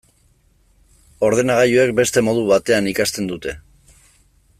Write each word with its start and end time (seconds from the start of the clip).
Ordenagailuek 1.27 1.93
beste 2.01 2.25
modu 2.29 2.47
batean 2.53 2.91
ikasten 2.93 3.29
dute. 3.33 3.55